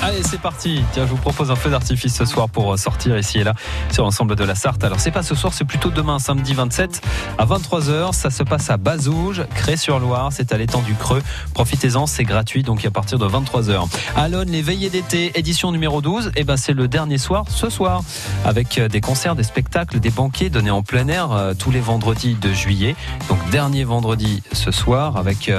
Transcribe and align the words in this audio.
Allez, 0.00 0.22
c'est 0.22 0.40
parti. 0.40 0.80
Tiens, 0.92 1.06
je 1.06 1.10
vous 1.10 1.16
propose 1.16 1.50
un 1.50 1.56
feu 1.56 1.70
d'artifice 1.70 2.14
ce 2.14 2.24
soir 2.24 2.48
pour 2.48 2.72
euh, 2.72 2.76
sortir 2.76 3.18
ici 3.18 3.40
et 3.40 3.44
là 3.44 3.54
sur 3.90 4.04
l'ensemble 4.04 4.36
de 4.36 4.44
la 4.44 4.54
Sarthe. 4.54 4.84
Alors, 4.84 5.00
c'est 5.00 5.10
pas 5.10 5.24
ce 5.24 5.34
soir, 5.34 5.52
c'est 5.52 5.64
plutôt 5.64 5.90
demain, 5.90 6.20
samedi 6.20 6.54
27 6.54 7.02
à 7.36 7.44
23h. 7.44 8.12
Ça 8.12 8.30
se 8.30 8.44
passe 8.44 8.70
à 8.70 8.76
Bazouge, 8.76 9.42
Cré-sur-Loire. 9.56 10.28
C'est 10.32 10.52
à 10.52 10.56
l'étang 10.56 10.82
du 10.82 10.94
Creux. 10.94 11.22
Profitez-en, 11.52 12.06
c'est 12.06 12.22
gratuit, 12.22 12.62
donc 12.62 12.84
à 12.84 12.92
partir 12.92 13.18
de 13.18 13.26
23h. 13.26 13.88
À 14.14 14.28
les 14.28 14.62
veillées 14.62 14.88
d'été, 14.88 15.32
édition 15.34 15.72
numéro 15.72 16.00
12. 16.00 16.30
Et 16.36 16.44
ben, 16.44 16.56
c'est 16.56 16.74
le 16.74 16.86
dernier 16.86 17.18
soir, 17.18 17.46
ce 17.48 17.68
soir, 17.68 18.02
avec 18.44 18.78
euh, 18.78 18.88
des 18.88 19.00
concerts, 19.00 19.34
des 19.34 19.42
spectacles, 19.42 19.98
des 19.98 20.10
banquets 20.10 20.48
donnés 20.48 20.70
en 20.70 20.82
plein 20.82 21.08
air 21.08 21.32
euh, 21.32 21.54
tous 21.58 21.72
les 21.72 21.80
vendredis 21.80 22.34
de 22.34 22.52
juillet. 22.52 22.94
Donc, 23.28 23.38
dernier 23.50 23.82
vendredi 23.82 24.44
ce 24.52 24.70
soir 24.70 25.16
avec. 25.16 25.50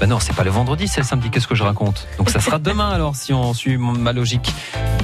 ben 0.00 0.08
non, 0.08 0.18
c'est 0.18 0.34
pas 0.34 0.42
le 0.42 0.50
vendredi, 0.50 0.88
c'est 0.88 1.00
le 1.00 1.06
samedi. 1.06 1.30
Qu'est-ce 1.30 1.46
que 1.46 1.54
je 1.54 1.62
raconte? 1.62 2.08
Donc, 2.18 2.30
ça 2.30 2.40
sera 2.40 2.58
demain 2.58 2.88
alors, 2.88 3.14
si 3.14 3.32
on 3.32 3.54
suit 3.54 3.76
ma 3.92 4.12
logique. 4.12 4.54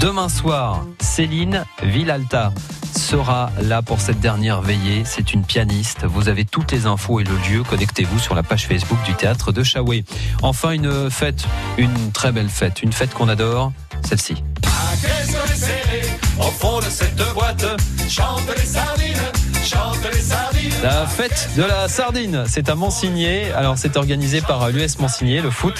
Demain 0.00 0.28
soir, 0.28 0.84
Céline 1.00 1.64
Villalta 1.82 2.52
sera 2.96 3.50
là 3.60 3.82
pour 3.82 4.00
cette 4.00 4.20
dernière 4.20 4.62
veillée. 4.62 5.02
C'est 5.04 5.32
une 5.32 5.44
pianiste. 5.44 6.04
Vous 6.04 6.28
avez 6.28 6.44
toutes 6.44 6.72
les 6.72 6.86
infos 6.86 7.20
et 7.20 7.24
le 7.24 7.36
lieu. 7.48 7.62
Connectez-vous 7.62 8.18
sur 8.18 8.34
la 8.34 8.42
page 8.42 8.66
Facebook 8.66 8.98
du 9.04 9.14
théâtre 9.14 9.52
de 9.52 9.62
Chaoué. 9.62 10.04
Enfin, 10.42 10.70
une 10.72 11.10
fête, 11.10 11.44
une 11.78 12.12
très 12.12 12.32
belle 12.32 12.48
fête, 12.48 12.82
une 12.82 12.92
fête 12.92 13.12
qu'on 13.14 13.28
adore, 13.28 13.72
celle-ci. 14.08 14.42
La 20.82 21.06
fête 21.06 21.50
de 21.58 21.62
la 21.62 21.88
sardine, 21.88 22.44
c'est 22.46 22.70
à 22.70 22.74
Monsigné. 22.74 23.52
Alors, 23.52 23.76
c'est 23.76 23.98
organisé 23.98 24.40
par 24.40 24.70
l'US 24.70 24.98
Monsigné, 24.98 25.42
le 25.42 25.50
foot. 25.50 25.74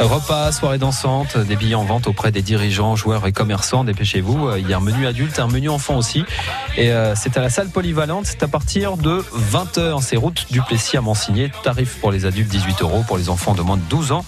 Repas, 0.00 0.52
soirée 0.52 0.78
dansante, 0.78 1.36
des 1.36 1.54
billets 1.54 1.74
en 1.74 1.84
vente 1.84 2.06
auprès 2.06 2.32
des 2.32 2.40
dirigeants, 2.40 2.96
joueurs 2.96 3.26
et 3.26 3.32
commerçants. 3.32 3.84
Dépêchez-vous. 3.84 4.56
Il 4.56 4.66
y 4.66 4.72
a 4.72 4.78
un 4.78 4.80
menu 4.80 5.06
adulte, 5.06 5.38
un 5.38 5.48
menu 5.48 5.68
enfant 5.68 5.98
aussi. 5.98 6.24
Et 6.78 6.92
euh, 6.92 7.14
c'est 7.14 7.36
à 7.36 7.42
la 7.42 7.50
salle 7.50 7.68
polyvalente. 7.68 8.24
C'est 8.24 8.42
à 8.42 8.48
partir 8.48 8.96
de 8.96 9.22
20h. 9.52 10.00
C'est 10.00 10.16
route 10.16 10.46
du 10.50 10.62
Plessis 10.62 10.96
à 10.96 11.02
Monsigné. 11.02 11.52
Tarif 11.62 11.96
pour 12.00 12.10
les 12.10 12.24
adultes 12.24 12.48
18 12.48 12.80
euros, 12.80 13.04
pour 13.06 13.18
les 13.18 13.28
enfants 13.28 13.52
de 13.52 13.60
moins 13.60 13.76
de 13.76 13.82
12 13.90 14.12
ans 14.12 14.24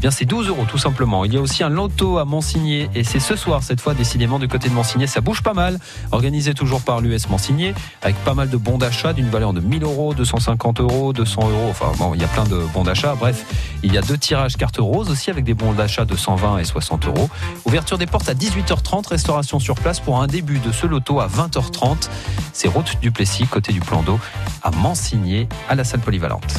eh 0.00 0.08
bien 0.08 0.10
c'est 0.10 0.24
12 0.24 0.48
euros 0.48 0.64
tout 0.66 0.78
simplement. 0.78 1.26
Il 1.26 1.34
y 1.34 1.36
a 1.36 1.42
aussi 1.42 1.62
un 1.62 1.68
loto 1.68 2.16
à 2.16 2.24
Monsigné 2.24 2.88
et 2.94 3.04
c'est 3.04 3.20
ce 3.20 3.36
soir 3.36 3.62
cette 3.62 3.82
fois 3.82 3.92
décidément 3.92 4.38
du 4.38 4.48
côté 4.48 4.70
de 4.70 4.72
Monsigné. 4.72 5.06
Ça 5.06 5.20
bouge 5.20 5.42
pas 5.42 5.52
mal. 5.52 5.78
Organisé 6.10 6.54
toujours 6.54 6.80
par 6.80 7.02
l'US 7.02 7.28
Monsigné 7.28 7.74
avec 8.00 8.16
pas 8.24 8.32
mal 8.32 8.48
de 8.48 8.56
bons 8.56 8.78
d'achat 8.78 9.12
d'une 9.12 9.28
valeur 9.28 9.52
de 9.52 9.60
1000 9.60 9.82
euros, 9.82 10.14
250 10.14 10.80
euros, 10.80 11.12
200 11.12 11.50
euros. 11.50 11.66
Enfin 11.68 11.92
bon, 11.98 12.14
il 12.14 12.20
y 12.22 12.24
a 12.24 12.28
plein 12.28 12.44
de 12.44 12.62
bons 12.72 12.84
d'achat. 12.84 13.14
Bref, 13.14 13.44
il 13.82 13.92
y 13.92 13.98
a 13.98 14.00
deux 14.00 14.16
tirages 14.16 14.56
cartes 14.56 14.78
roses 14.78 15.10
aussi 15.10 15.28
avec 15.28 15.44
des 15.44 15.52
bons 15.52 15.74
d'achat 15.74 16.06
de 16.06 16.16
120 16.16 16.56
et 16.56 16.64
60 16.64 17.06
euros. 17.06 17.28
Ouverture 17.66 17.98
des 17.98 18.06
portes 18.06 18.30
à 18.30 18.34
18h30, 18.34 19.06
restauration 19.06 19.58
sur 19.58 19.74
place 19.74 20.00
pour 20.00 20.22
un 20.22 20.28
début 20.28 20.60
de 20.60 20.72
ce 20.72 20.86
loto 20.86 21.20
à 21.20 21.28
20h30. 21.28 22.08
C'est 22.54 22.68
route 22.68 22.96
du 23.02 23.10
Plessis, 23.10 23.46
côté 23.46 23.74
du 23.74 23.80
plan 23.80 24.02
d'eau, 24.02 24.18
à 24.62 24.70
Mansigné, 24.70 25.46
à 25.68 25.74
la 25.74 25.84
salle 25.84 26.00
polyvalente. 26.00 26.54